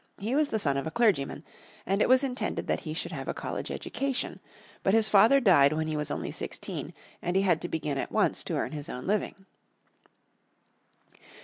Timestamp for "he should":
2.79-3.11